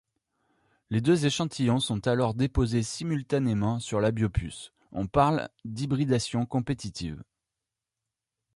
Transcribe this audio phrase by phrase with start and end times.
[0.89, 7.23] Les deux échantillons sont alors déposés simultanément sur la biopuce, on parle d'hybridation compétitive.